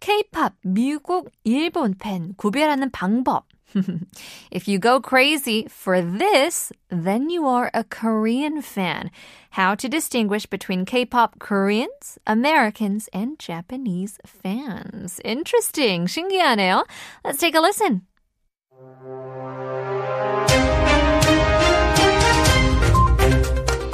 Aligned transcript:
K-pop, 0.00 0.54
미국, 0.62 1.30
일본 1.44 1.94
팬 1.98 2.34
구별하는 2.36 2.90
방법. 2.90 3.44
if 4.50 4.66
you 4.66 4.78
go 4.78 5.00
crazy 5.00 5.66
for 5.68 6.00
this, 6.00 6.72
then 6.88 7.28
you 7.28 7.46
are 7.46 7.70
a 7.74 7.84
Korean 7.84 8.62
fan. 8.62 9.10
How 9.50 9.74
to 9.74 9.88
distinguish 9.88 10.46
between 10.46 10.84
K-pop 10.84 11.38
Koreans, 11.38 12.18
Americans, 12.26 13.08
and 13.12 13.38
Japanese 13.38 14.18
fans. 14.24 15.20
Interesting. 15.24 16.06
신기하네요. 16.06 16.84
Let's 17.24 17.38
take 17.38 17.54
a 17.54 17.60
listen. 17.60 18.02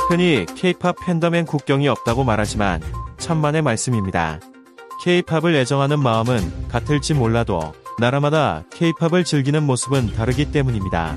흔히 0.09 0.47
K-팝 0.55 0.97
팬덤엔 1.05 1.47
국경이 1.47 1.89
없다고 1.89 2.25
말하지만 2.25 2.81
천만의 3.19 3.63
말씀입니다. 3.63 4.39
K-팝을 5.03 5.55
애정하는 5.55 6.01
마음은 6.01 6.69
같을지 6.69 7.15
몰라도 7.15 7.75
나라마다 7.99 8.65
K-팝을 8.73 9.25
즐기는 9.25 9.63
모습은 9.63 10.13
다르기 10.15 10.51
때문입니다. 10.51 11.17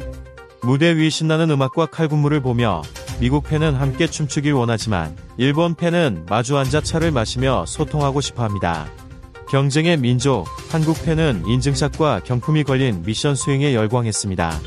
무대 0.61 0.95
위 0.97 1.09
신나는 1.09 1.49
음악과 1.51 1.87
칼군무를 1.87 2.41
보며 2.41 2.81
미국 3.19 3.45
팬은 3.45 3.75
함께 3.75 4.07
춤추길 4.07 4.53
원하지만 4.53 5.15
일본 5.37 5.75
팬은 5.75 6.25
마주 6.29 6.57
앉아 6.57 6.81
차를 6.81 7.11
마시며 7.11 7.65
소통하고 7.65 8.21
싶어 8.21 8.43
합니다. 8.43 8.87
경쟁의 9.49 9.97
민족, 9.97 10.45
한국 10.69 11.01
팬은 11.05 11.43
인증샷과 11.47 12.21
경품이 12.25 12.63
걸린 12.65 13.03
미션 13.05 13.35
수행에 13.35 13.73
열광했습니다. 13.73 14.59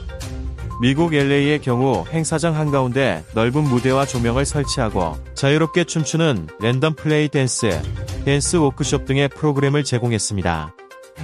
미국 0.81 1.13
LA의 1.13 1.61
경우 1.61 2.07
행사장 2.11 2.57
한가운데 2.57 3.23
넓은 3.35 3.65
무대와 3.65 4.07
조명을 4.07 4.47
설치하고 4.47 5.19
자유롭게 5.35 5.85
춤추는 5.85 6.49
랜덤 6.59 6.95
플레이 6.95 7.29
댄스, 7.29 7.79
댄스 8.25 8.57
워크숍 8.57 9.07
등의 9.07 9.29
프로그램을 9.29 9.85
제공했습니다. 9.85 10.75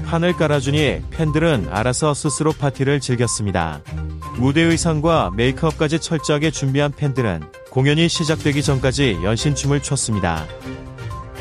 판을 0.05 0.35
깔아주니 0.35 1.03
팬들은 1.11 1.69
알아서 1.71 2.15
스스로 2.15 2.53
파티를 2.53 3.01
즐겼습니다. 3.01 3.81
무대 4.39 4.63
의상과 4.63 5.33
메이크업까지 5.35 5.99
철저하게 6.01 6.51
준비한 6.51 6.93
팬들은 6.93 7.43
공연이 7.71 8.09
시작되기 8.09 8.63
전까지 8.63 9.19
연신춤을 9.23 9.83
췄습니다. 9.83 10.47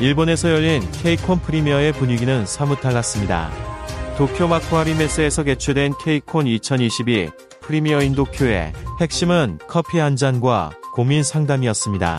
일본에서 0.00 0.50
열린 0.50 0.82
케이콘 1.02 1.40
프리미어의 1.40 1.92
분위기는 1.92 2.44
사뭇 2.46 2.80
달랐습니다. 2.80 3.50
도쿄 4.16 4.48
마쿠아리 4.48 4.94
메스에서 4.94 5.42
개최된 5.42 5.94
케이콘 6.02 6.46
2022 6.46 7.30
프리미어 7.60 8.00
인도큐의 8.02 8.72
핵심은 9.00 9.58
커피 9.66 9.98
한 9.98 10.16
잔과 10.16 10.70
고민 10.94 11.22
상담이었습니다. 11.22 12.18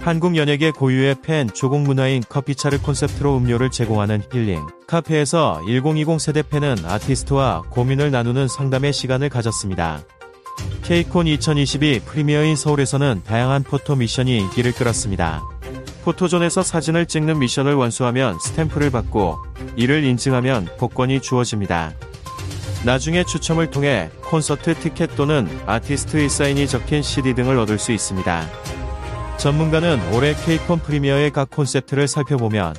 한국 0.00 0.34
연예계 0.34 0.70
고유의 0.70 1.16
팬 1.22 1.50
조공 1.52 1.82
문화인 1.82 2.22
커피차를 2.26 2.80
콘셉트로 2.80 3.36
음료를 3.36 3.70
제공하는 3.70 4.22
힐링. 4.32 4.66
카페에서 4.86 5.60
1020 5.66 6.18
세대 6.18 6.42
팬은 6.42 6.86
아티스트와 6.86 7.64
고민을 7.68 8.10
나누는 8.10 8.48
상담의 8.48 8.94
시간을 8.94 9.28
가졌습니다. 9.28 10.02
케이콘 10.82 11.26
2022 11.26 12.00
프리미어인 12.00 12.56
서울에서는 12.56 13.22
다양한 13.26 13.62
포토 13.62 13.94
미션이 13.94 14.38
인기를 14.38 14.72
끌었습니다. 14.72 15.42
포토존에서 16.02 16.62
사진을 16.62 17.04
찍는 17.04 17.38
미션을 17.38 17.74
완수하면 17.74 18.38
스탬프를 18.40 18.90
받고 18.90 19.36
이를 19.76 20.02
인증하면 20.02 20.66
복권이 20.78 21.20
주어집니다. 21.20 21.92
나중에 22.86 23.22
추첨을 23.24 23.70
통해 23.70 24.10
콘서트 24.22 24.74
티켓 24.76 25.14
또는 25.14 25.46
아티스트의 25.66 26.30
사인이 26.30 26.66
적힌 26.68 27.02
CD 27.02 27.34
등을 27.34 27.58
얻을 27.58 27.78
수 27.78 27.92
있습니다. 27.92 28.79
전문가는 29.40 29.98
올해 30.12 30.34
케이콘 30.34 30.80
프리미어의 30.80 31.30
각 31.30 31.48
콘셉트를 31.48 32.06
살펴보면 32.06 32.74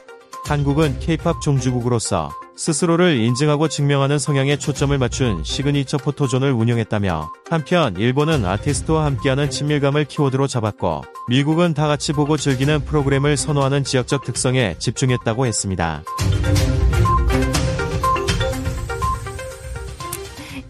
한국은 0.45 0.99
케이팝 0.99 1.41
종주국으로서 1.41 2.29
스스로를 2.55 3.17
인증하고 3.17 3.67
증명하는 3.67 4.19
성향에 4.19 4.57
초점을 4.57 4.95
맞춘 4.95 5.43
시그니처 5.43 5.97
포토존을 5.97 6.51
운영했다며 6.51 7.31
한편 7.49 7.95
일본은 7.97 8.45
아티스트와 8.45 9.05
함께하는 9.05 9.49
친밀감을 9.49 10.05
키워드로 10.05 10.45
잡았고 10.45 11.01
미국은 11.29 11.73
다 11.73 11.87
같이 11.87 12.13
보고 12.13 12.37
즐기는 12.37 12.85
프로그램을 12.85 13.37
선호하는 13.37 13.83
지역적 13.83 14.23
특성에 14.23 14.75
집중했다고 14.77 15.47
했습니다. 15.47 16.03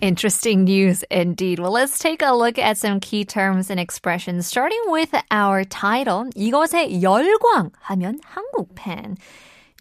Interesting 0.00 0.64
news 0.64 1.04
indeed. 1.10 1.59
Well, 1.59 1.72
let's 1.72 1.98
take 1.98 2.22
a 2.22 2.32
look 2.32 2.59
at 2.59 2.78
some 2.78 3.00
key 3.00 3.25
terms 3.25 3.70
and 3.70 3.81
expressions, 3.81 4.47
starting 4.47 4.82
with 4.87 5.14
our 5.31 5.64
title. 5.64 6.26
이것에 6.37 7.00
열광 7.03 7.70
하면 7.88 8.19
한국 8.22 8.75
팬. 8.75 9.16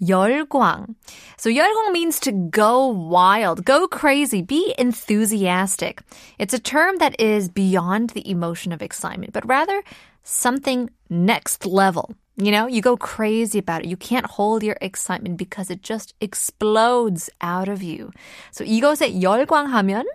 열광. 0.01 0.95
So 1.37 1.49
열광 1.49 1.93
means 1.93 2.19
to 2.21 2.31
go 2.31 2.87
wild, 2.87 3.65
go 3.65 3.87
crazy, 3.87 4.41
be 4.41 4.73
enthusiastic. 4.77 6.01
It's 6.37 6.53
a 6.53 6.59
term 6.59 6.97
that 6.97 7.19
is 7.19 7.49
beyond 7.49 8.11
the 8.11 8.29
emotion 8.29 8.71
of 8.71 8.81
excitement, 8.81 9.33
but 9.33 9.47
rather 9.47 9.83
something 10.23 10.89
next 11.09 11.65
level. 11.65 12.15
You 12.39 12.51
know, 12.51 12.67
you 12.67 12.81
go 12.81 12.97
crazy 12.97 13.59
about 13.59 13.85
it. 13.85 13.87
You 13.87 13.95
can't 13.95 14.25
hold 14.25 14.61
your 14.61 14.75
excitement 14.81 15.37
because 15.37 15.71
it 15.71 15.81
just 15.81 16.13
explodes 16.19 17.29
out 17.39 17.69
of 17.69 17.81
you. 17.81 18.11
So 18.51 18.65
이것에 18.65 19.21
열광하면 19.21 20.05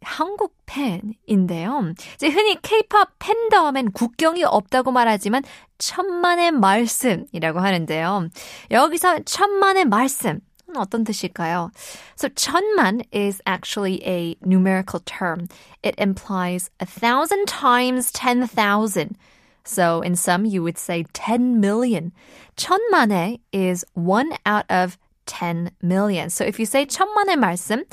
한국 0.00 0.54
팬인데요. 0.64 1.92
이제 2.14 2.28
흔히 2.28 2.56
K-pop 2.62 3.10
팬덤엔 3.18 3.92
국경이 3.92 4.44
없다고 4.44 4.92
말하지만 4.92 5.42
천만의 5.78 6.52
말씀이라고 6.52 7.60
하는데요. 7.60 8.28
여기서 8.70 9.24
천만의 9.24 9.84
말씀 9.86 10.40
어떤 10.76 11.04
뜻일까요? 11.04 11.70
So 12.16 12.28
천만 12.28 13.02
is 13.12 13.42
actually 13.46 14.00
a 14.06 14.36
numerical 14.44 15.00
term. 15.04 15.48
It 15.82 15.94
implies 15.98 16.70
a 16.80 16.86
thousand 16.86 17.46
times 17.46 18.12
ten 18.12 18.46
thousand. 18.46 19.16
So 19.63 20.01
in 20.01 20.15
sum, 20.15 20.45
you 20.45 20.61
would 20.63 20.77
say 20.77 21.05
10 21.13 21.59
million. 21.59 22.11
천만에 22.57 23.39
is 23.51 23.85
one 23.93 24.31
out 24.45 24.65
of 24.69 24.97
10 25.25 25.71
million. 25.81 26.29
So 26.29 26.43
if 26.43 26.59
you 26.59 26.65
say 26.65 26.85
천만의 26.85 27.37
말씀, 27.37 27.83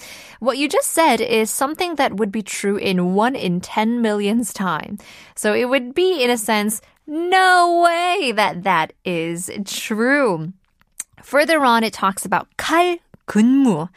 what 0.40 0.58
you 0.58 0.68
just 0.68 0.90
said 0.90 1.20
is 1.20 1.50
something 1.50 1.94
that 1.96 2.16
would 2.16 2.32
be 2.32 2.42
true 2.42 2.76
in 2.76 3.14
1 3.14 3.36
in 3.36 3.60
10 3.60 4.02
million's 4.02 4.52
time. 4.52 4.98
So 5.34 5.54
it 5.54 5.68
would 5.68 5.94
be, 5.94 6.22
in 6.22 6.30
a 6.30 6.36
sense, 6.36 6.80
no 7.06 7.82
way 7.84 8.32
that 8.32 8.64
that 8.64 8.92
is 9.04 9.50
true. 9.64 10.52
Further 11.22 11.64
on, 11.64 11.84
it 11.84 11.92
talks 11.92 12.24
about 12.24 12.48
칼 12.56 12.98
군무. 13.26 13.88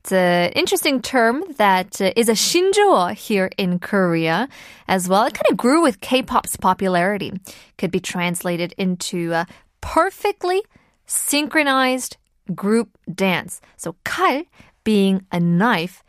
It's 0.00 0.12
an 0.12 0.50
interesting 0.52 1.02
term 1.02 1.44
that 1.56 2.00
uh, 2.00 2.12
is 2.16 2.28
a 2.28 2.32
shinjuo 2.32 3.12
here 3.14 3.50
in 3.56 3.78
Korea 3.78 4.48
as 4.88 5.08
well. 5.08 5.24
It 5.24 5.34
kind 5.34 5.50
of 5.50 5.56
grew 5.56 5.82
with 5.82 6.00
K-pop's 6.00 6.56
popularity. 6.56 7.32
Could 7.78 7.90
be 7.90 8.00
translated 8.00 8.74
into 8.78 9.32
a 9.32 9.46
perfectly 9.80 10.62
synchronized 11.06 12.16
group 12.54 12.90
dance. 13.12 13.60
So 13.76 13.96
칼 14.04 14.44
being 14.84 15.26
a 15.32 15.40
knife, 15.40 16.04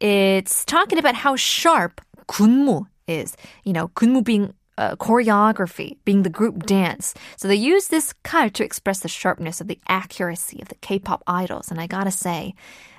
it's 0.00 0.64
talking 0.64 0.98
about 0.98 1.14
how 1.14 1.36
sharp 1.36 2.00
군무 2.28 2.86
is. 3.06 3.36
You 3.64 3.72
know, 3.72 3.88
군무 3.88 4.24
being 4.24 4.54
uh, 4.78 4.96
choreography, 4.96 5.96
being 6.04 6.22
the 6.22 6.30
group 6.30 6.64
dance. 6.64 7.14
So 7.36 7.46
they 7.46 7.56
use 7.56 7.88
this 7.88 8.12
칼 8.24 8.50
to 8.50 8.64
express 8.64 9.00
the 9.00 9.08
sharpness 9.08 9.60
of 9.60 9.68
the 9.68 9.78
accuracy 9.88 10.60
of 10.62 10.68
the 10.68 10.76
K-pop 10.76 11.22
idols. 11.26 11.70
And 11.70 11.80
I 11.80 11.86
gotta 11.86 12.10
say, 12.10 12.54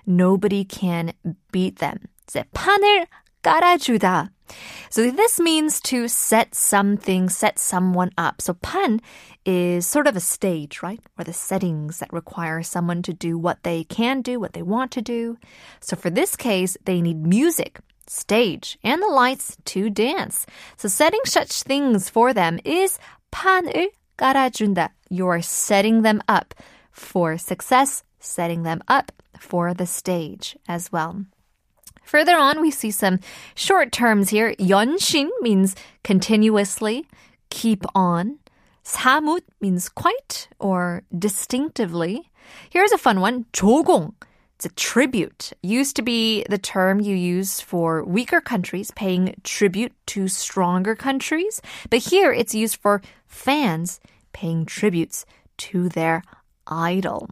nobody 0.05 0.63
can 0.63 1.13
beat 1.51 1.77
them. 1.79 1.99
이제 2.27 2.45
판을 2.53 3.07
깔아주다. 3.43 4.29
So 4.89 5.09
this 5.09 5.39
means 5.39 5.79
to 5.81 6.07
set 6.07 6.53
something, 6.53 7.29
set 7.29 7.57
someone 7.57 8.11
up. 8.17 8.41
So 8.41 8.53
판 8.53 9.01
is 9.45 9.87
sort 9.87 10.07
of 10.07 10.15
a 10.15 10.19
stage, 10.19 10.83
right? 10.83 10.99
Or 11.17 11.23
the 11.23 11.33
settings 11.33 11.99
that 11.99 12.13
require 12.13 12.61
someone 12.61 13.01
to 13.03 13.13
do 13.13 13.37
what 13.37 13.63
they 13.63 13.83
can 13.83 14.21
do, 14.21 14.39
what 14.39 14.53
they 14.53 14.61
want 14.61 14.91
to 14.91 15.01
do. 15.01 15.37
So 15.81 15.95
for 15.95 16.09
this 16.09 16.35
case, 16.35 16.77
they 16.85 17.01
need 17.01 17.25
music 17.25 17.79
stage, 18.07 18.77
and 18.83 19.01
the 19.01 19.07
lights 19.07 19.57
to 19.65 19.89
dance. 19.89 20.45
So 20.77 20.87
setting 20.87 21.21
such 21.25 21.63
things 21.63 22.09
for 22.09 22.33
them 22.33 22.59
is 22.63 22.99
판을 23.31 23.89
깔아준다. 24.17 24.89
You're 25.09 25.41
setting 25.41 26.01
them 26.01 26.21
up 26.27 26.53
for 26.91 27.37
success, 27.37 28.03
setting 28.19 28.63
them 28.63 28.81
up 28.87 29.11
for 29.39 29.73
the 29.73 29.85
stage 29.85 30.55
as 30.67 30.91
well. 30.91 31.25
Further 32.03 32.35
on, 32.35 32.61
we 32.61 32.71
see 32.71 32.91
some 32.91 33.19
short 33.55 33.91
terms 33.91 34.29
here. 34.29 34.53
연신 34.59 35.29
means 35.41 35.75
continuously, 36.03 37.05
keep 37.49 37.85
on. 37.95 38.39
사뭇 38.83 39.41
means 39.61 39.87
quite 39.89 40.49
or 40.59 41.03
distinctively. 41.17 42.29
Here's 42.69 42.91
a 42.91 42.97
fun 42.97 43.21
one. 43.21 43.45
조공. 43.53 44.13
It's 44.57 44.65
a 44.65 44.75
tribute. 44.75 45.51
Used 45.61 45.95
to 45.97 46.01
be 46.01 46.45
the 46.49 46.57
term 46.57 46.99
you 46.99 47.15
use 47.15 47.59
for 47.59 48.03
weaker 48.03 48.39
countries 48.39 48.91
paying 48.91 49.35
tribute 49.43 49.91
to 50.07 50.27
stronger 50.27 50.95
countries. 50.95 51.61
But 51.89 51.99
here 51.99 52.31
it's 52.31 52.55
used 52.55 52.77
for 52.77 53.01
fans 53.27 53.99
paying 54.31 54.65
tributes 54.65 55.25
to 55.57 55.89
their 55.89 56.23
idol. 56.67 57.27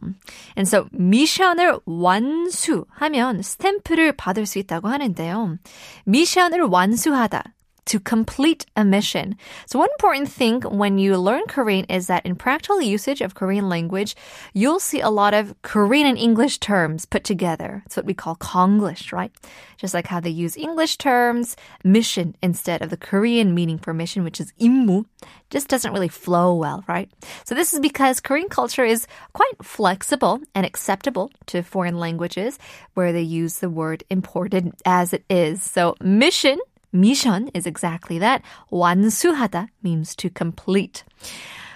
And 0.56 0.68
so 0.68 0.88
미션을 0.92 1.80
완수하면 1.86 3.42
스탬프를 3.42 4.12
받을 4.12 4.46
수 4.46 4.58
있다고 4.58 4.88
하는데요. 4.88 5.58
미션을 6.04 6.62
완수하다 6.62 7.54
to 7.87 7.99
complete 7.99 8.65
a 8.75 8.85
mission. 8.85 9.35
So 9.65 9.79
one 9.79 9.89
important 9.97 10.29
thing 10.29 10.61
when 10.61 10.97
you 10.97 11.17
learn 11.17 11.43
Korean 11.47 11.85
is 11.85 12.07
that 12.07 12.25
in 12.25 12.35
practical 12.35 12.81
usage 12.81 13.21
of 13.21 13.35
Korean 13.35 13.69
language, 13.69 14.15
you'll 14.53 14.79
see 14.79 15.01
a 15.01 15.09
lot 15.09 15.33
of 15.33 15.55
Korean 15.61 16.07
and 16.07 16.17
English 16.17 16.59
terms 16.59 17.05
put 17.05 17.23
together. 17.23 17.83
It's 17.85 17.97
what 17.97 18.05
we 18.05 18.13
call 18.13 18.35
Konglish, 18.35 19.11
right? 19.11 19.31
Just 19.77 19.93
like 19.93 20.07
how 20.07 20.19
they 20.19 20.29
use 20.29 20.57
English 20.57 20.97
terms, 20.97 21.55
mission 21.83 22.35
instead 22.43 22.81
of 22.81 22.89
the 22.89 22.97
Korean 22.97 23.55
meaning 23.55 23.77
for 23.77 23.93
mission, 23.93 24.23
which 24.23 24.39
is 24.39 24.53
임무, 24.59 25.05
just 25.49 25.67
doesn't 25.69 25.93
really 25.93 26.07
flow 26.07 26.55
well, 26.55 26.83
right? 26.87 27.09
So 27.45 27.55
this 27.55 27.73
is 27.73 27.79
because 27.79 28.19
Korean 28.19 28.49
culture 28.49 28.83
is 28.83 29.07
quite 29.33 29.63
flexible 29.63 30.41
and 30.53 30.65
acceptable 30.65 31.31
to 31.47 31.63
foreign 31.63 31.99
languages 31.99 32.59
where 32.95 33.13
they 33.13 33.21
use 33.21 33.59
the 33.59 33.69
word 33.69 34.03
imported 34.09 34.73
as 34.85 35.13
it 35.13 35.23
is. 35.29 35.63
So 35.63 35.95
mission 36.01 36.59
Mission 36.96 37.48
is 37.54 37.66
exactly 37.66 38.18
that. 38.18 38.42
완수하다 38.70 39.68
means 39.82 40.14
to 40.16 40.28
complete. 40.28 41.04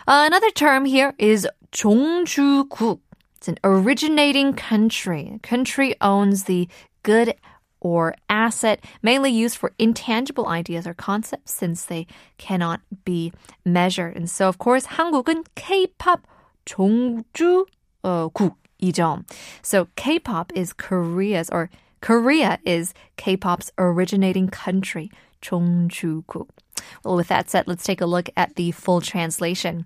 Uh, 0.07 0.25
another 0.27 0.51
term 0.51 0.85
here 0.85 1.15
is 1.19 1.49
종주국. 1.73 3.01
It's 3.37 3.49
an 3.49 3.59
originating 3.65 4.53
country. 4.53 5.33
A 5.35 5.39
country 5.39 5.95
owns 6.01 6.45
the 6.45 6.69
good 7.03 7.35
or 7.81 8.15
asset, 8.29 8.85
mainly 9.03 9.31
used 9.31 9.57
for 9.57 9.73
intangible 9.79 10.49
ideas 10.49 10.87
or 10.87 10.95
concepts 10.95 11.55
since 11.55 11.85
they 11.85 12.07
cannot 12.39 12.81
be 13.05 13.33
measured. 13.65 14.17
And 14.17 14.29
so, 14.29 14.49
of 14.49 14.59
course, 14.59 14.87
한국은 14.87 15.45
K-pop 15.55 16.27
종주국이죠. 16.67 17.69
So 19.63 19.89
K-pop 19.97 20.53
is 20.55 20.73
Korea's 20.73 21.49
or 21.51 21.71
Korea 22.02 22.60
is 22.66 22.94
K-pop's 23.18 23.72
originating 23.78 24.50
country, 24.50 25.12
Chungju-gu. 25.42 26.48
Well, 27.04 27.16
with 27.16 27.28
that 27.30 27.50
said, 27.50 27.68
let's 27.68 27.84
take 27.84 28.02
a 28.02 28.06
look 28.06 28.30
at 28.36 28.56
the 28.56 28.72
full 28.72 29.02
translation. 29.02 29.86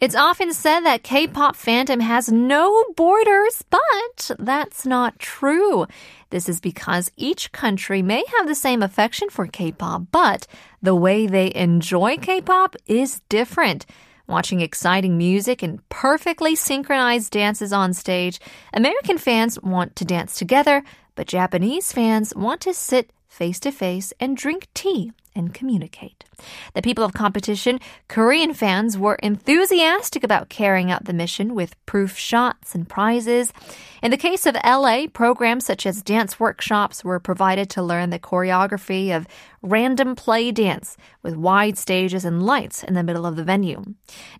It's 0.00 0.14
often 0.14 0.52
said 0.52 0.80
that 0.82 1.02
K 1.02 1.26
pop 1.26 1.56
fandom 1.56 2.00
has 2.00 2.30
no 2.30 2.84
borders, 2.96 3.64
but 3.68 4.30
that's 4.38 4.86
not 4.86 5.18
true. 5.18 5.86
This 6.30 6.48
is 6.48 6.60
because 6.60 7.10
each 7.16 7.50
country 7.50 8.00
may 8.00 8.22
have 8.36 8.46
the 8.46 8.54
same 8.54 8.80
affection 8.80 9.28
for 9.28 9.48
K 9.48 9.72
pop, 9.72 10.02
but 10.12 10.46
the 10.80 10.94
way 10.94 11.26
they 11.26 11.52
enjoy 11.52 12.16
K 12.16 12.40
pop 12.40 12.76
is 12.86 13.22
different. 13.28 13.86
Watching 14.28 14.60
exciting 14.60 15.16
music 15.16 15.62
and 15.62 15.80
perfectly 15.88 16.54
synchronized 16.54 17.32
dances 17.32 17.72
on 17.72 17.94
stage, 17.94 18.38
American 18.74 19.16
fans 19.16 19.58
want 19.62 19.96
to 19.96 20.04
dance 20.04 20.38
together, 20.38 20.84
but 21.14 21.26
Japanese 21.26 21.94
fans 21.94 22.34
want 22.36 22.60
to 22.60 22.74
sit 22.74 23.10
face 23.26 23.58
to 23.60 23.72
face 23.72 24.12
and 24.20 24.36
drink 24.36 24.68
tea 24.74 25.12
and 25.38 25.54
communicate. 25.54 26.24
The 26.74 26.82
people 26.82 27.04
of 27.04 27.14
competition, 27.14 27.80
Korean 28.08 28.52
fans 28.52 28.98
were 28.98 29.14
enthusiastic 29.16 30.22
about 30.22 30.48
carrying 30.48 30.90
out 30.90 31.04
the 31.04 31.12
mission 31.12 31.54
with 31.54 31.74
proof 31.86 32.18
shots 32.18 32.74
and 32.74 32.88
prizes. 32.88 33.52
In 34.02 34.10
the 34.10 34.16
case 34.16 34.46
of 34.46 34.56
LA, 34.64 35.06
programs 35.12 35.64
such 35.64 35.86
as 35.86 36.02
dance 36.02 36.38
workshops 36.38 37.04
were 37.04 37.18
provided 37.18 37.70
to 37.70 37.82
learn 37.82 38.10
the 38.10 38.18
choreography 38.18 39.16
of 39.16 39.26
random 39.62 40.14
play 40.14 40.52
dance 40.52 40.96
with 41.22 41.34
wide 41.34 41.76
stages 41.76 42.24
and 42.24 42.42
lights 42.42 42.84
in 42.84 42.94
the 42.94 43.02
middle 43.02 43.26
of 43.26 43.36
the 43.36 43.44
venue. 43.44 43.82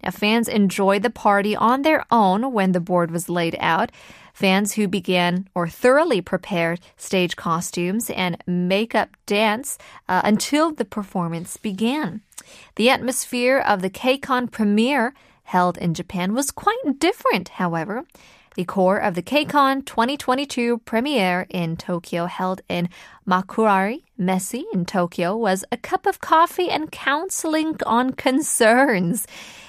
Now, 0.02 0.10
fans 0.10 0.48
enjoyed 0.48 1.02
the 1.02 1.10
party 1.10 1.56
on 1.56 1.82
their 1.82 2.04
own 2.10 2.52
when 2.52 2.72
the 2.72 2.80
board 2.80 3.10
was 3.10 3.28
laid 3.28 3.56
out. 3.58 3.90
Fans 4.38 4.74
who 4.74 4.86
began 4.86 5.48
or 5.52 5.66
thoroughly 5.66 6.20
prepared 6.20 6.78
stage 6.96 7.34
costumes 7.34 8.08
and 8.08 8.36
makeup 8.46 9.08
dance 9.26 9.78
uh, 10.08 10.20
until 10.22 10.70
the 10.70 10.84
performance 10.84 11.56
began. 11.56 12.20
The 12.76 12.88
atmosphere 12.88 13.58
of 13.58 13.82
the 13.82 13.90
KCON 13.90 14.52
premiere 14.52 15.12
held 15.42 15.76
in 15.78 15.92
Japan 15.92 16.34
was 16.34 16.52
quite 16.52 17.00
different, 17.00 17.48
however. 17.48 18.04
The 18.54 18.64
core 18.64 18.98
of 18.98 19.16
the 19.16 19.24
KCON 19.24 19.84
2022 19.84 20.78
premiere 20.84 21.48
in 21.50 21.76
Tokyo 21.76 22.26
held 22.26 22.60
in 22.68 22.90
Makuhari 23.26 24.04
Messe 24.16 24.62
in 24.72 24.84
Tokyo 24.84 25.36
was 25.36 25.64
a 25.72 25.76
cup 25.76 26.06
of 26.06 26.20
coffee 26.20 26.70
and 26.70 26.92
counseling 26.92 27.76
on 27.84 28.12
concerns 28.12 29.26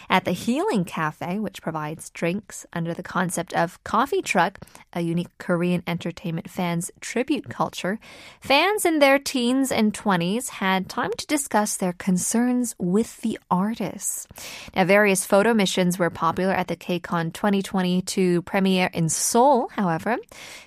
at 0.10 0.26
the 0.26 0.32
Healing 0.32 0.86
Cafe, 0.86 1.40
which 1.40 1.62
provides 1.62 2.10
drinks 2.10 2.66
under 2.74 2.94
the 2.94 3.04
concept 3.04 3.54
of 3.54 3.84
Coffee 3.84 4.22
Truck, 4.22 4.60
a 4.94 5.02
unique 5.02 5.38
Korean 5.38 5.84
entertainment 5.86 6.50
fans 6.50 6.90
tribute 7.00 7.50
culture. 7.50 8.00
Fans 8.42 8.86
in 8.86 9.00
their 9.00 9.20
teens 9.20 9.72
and 9.72 9.94
20s 9.94 10.50
had 10.50 10.90
time 10.90 11.12
to 11.18 11.28
discuss 11.28 11.78
their 11.78 11.94
concerns 11.94 12.76
with 12.80 13.22
the 13.22 13.38
artists. 13.52 14.28
Now, 14.76 14.86
various 14.86 15.26
photo 15.26 15.54
missions 15.54 16.00
were 16.00 16.10
popular 16.10 16.54
at 16.54 16.68
the 16.68 16.76
KCON 16.76 17.34
2022 17.34 18.42
premiere 18.44 18.90
in 18.94 19.10
Seoul, 19.10 19.70
however. 19.70 20.18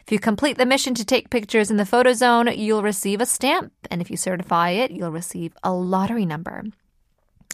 If 0.06 0.12
you 0.12 0.18
complete 0.18 0.58
the 0.58 0.66
mission 0.66 0.94
to 0.94 1.04
take 1.04 1.30
pictures 1.30 1.70
in 1.70 1.76
the 1.76 1.86
photo 1.86 2.12
zone, 2.12 2.48
you'll 2.54 2.82
receive 2.82 3.20
a 3.20 3.26
stamp, 3.26 3.72
and 3.90 4.00
if 4.00 4.10
you 4.10 4.16
certify 4.16 4.70
it, 4.70 4.90
you'll 4.90 5.10
receive 5.10 5.56
a 5.62 5.72
lottery 5.72 6.26
number. 6.26 6.64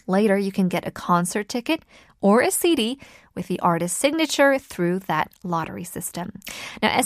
Later, 0.07 0.37
you 0.37 0.51
can 0.51 0.67
get 0.67 0.87
a 0.87 0.91
concert 0.91 1.49
ticket 1.49 1.83
or 2.21 2.41
a 2.41 2.51
CD 2.51 2.99
with 3.33 3.47
the 3.47 3.59
artist's 3.61 3.97
signature 3.97 4.59
through 4.59 4.99
that 4.99 5.31
lottery 5.43 5.85
system. 5.85 6.33
Now, 6.81 7.01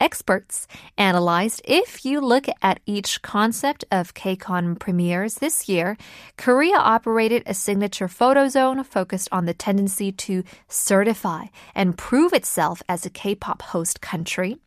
experts 0.00 0.68
analyzed 0.96 1.60
if 1.64 2.04
you 2.04 2.20
look 2.20 2.46
at 2.62 2.78
each 2.86 3.22
concept 3.22 3.84
of 3.90 4.14
KCON 4.14 4.78
premieres 4.78 5.36
this 5.36 5.68
year, 5.68 5.96
Korea 6.36 6.76
operated 6.76 7.42
a 7.46 7.54
signature 7.54 8.06
photo 8.06 8.48
zone 8.48 8.84
focused 8.84 9.28
on 9.32 9.46
the 9.46 9.54
tendency 9.54 10.12
to 10.12 10.44
certify 10.68 11.46
and 11.74 11.98
prove 11.98 12.32
itself 12.32 12.80
as 12.88 13.04
a 13.04 13.10
K-pop 13.10 13.62
host 13.62 14.00
country. 14.00 14.58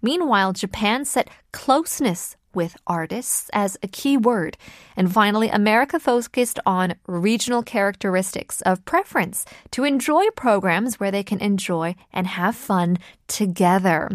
Meanwhile, 0.00 0.54
Japan 0.54 1.04
set 1.04 1.28
closeness 1.52 2.36
with 2.54 2.76
artists 2.86 3.50
as 3.52 3.76
a 3.82 3.88
key 3.88 4.16
word. 4.16 4.56
And 4.96 5.12
finally, 5.12 5.48
America 5.48 5.98
focused 5.98 6.58
on 6.64 6.94
regional 7.06 7.62
characteristics 7.62 8.60
of 8.62 8.84
preference 8.84 9.44
to 9.72 9.84
enjoy 9.84 10.30
programs 10.36 11.00
where 11.00 11.10
they 11.10 11.22
can 11.22 11.40
enjoy 11.40 11.94
and 12.12 12.26
have 12.26 12.56
fun 12.56 12.98
together. 13.26 14.08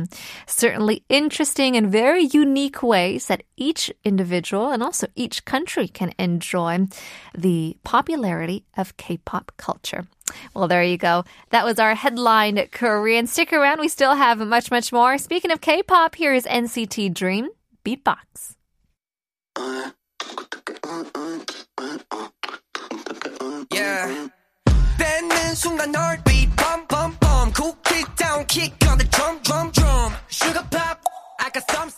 Certainly 0.45 1.03
interesting 1.09 1.75
and 1.75 1.91
very 1.91 2.23
unique 2.23 2.81
ways 2.83 3.27
that 3.27 3.43
each 3.57 3.91
individual 4.03 4.69
and 4.69 4.81
also 4.83 5.07
each 5.15 5.45
country 5.45 5.87
can 5.87 6.13
enjoy 6.17 6.87
the 7.37 7.77
popularity 7.83 8.65
of 8.77 8.95
K-pop 8.97 9.51
culture. 9.57 10.07
Well, 10.53 10.67
there 10.67 10.83
you 10.83 10.97
go. 10.97 11.23
That 11.49 11.65
was 11.65 11.79
our 11.79 11.95
headline 11.95 12.67
Korean. 12.71 13.27
Stick 13.27 13.51
around. 13.51 13.79
We 13.79 13.87
still 13.87 14.15
have 14.15 14.37
much, 14.39 14.69
much 14.69 14.91
more. 14.91 15.17
Speaking 15.17 15.51
of 15.51 15.61
K-pop, 15.61 16.15
here 16.15 16.33
is 16.33 16.45
NCT 16.45 17.13
Dream 17.13 17.49
Beatbox. 17.83 18.55
Yeah. 23.71 24.27
beat 26.25 26.49
cool 27.53 27.77
kick 27.83 28.05
down 28.15 28.45
kick 28.45 28.73
on 28.89 28.97
the 28.97 29.03
drum 29.05 29.39
drum 29.43 29.71
drum 29.71 30.13
sugar 30.27 30.65
pop 30.71 31.03
I 31.39 31.49
got 31.49 31.69
some 31.71 31.89